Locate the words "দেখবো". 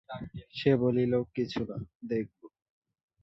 2.09-2.45